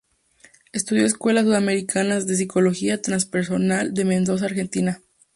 Estudios 0.71 1.11
Escuela 1.11 1.43
Sudamericana 1.43 2.19
de 2.21 2.35
Psicología 2.35 2.99
Trans-personal 3.03 3.93
de 3.93 4.03
Mendoza-Argentina. 4.03 4.99